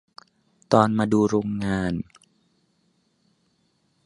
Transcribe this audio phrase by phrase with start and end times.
[0.71, 1.93] ตอนมาดูโรงงาน